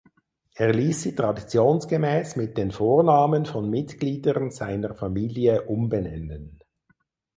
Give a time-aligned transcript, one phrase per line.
[0.55, 6.57] Er ließ sie traditionsgemäß mit den Vornamen von Mitgliedern seiner Familie umbenennen.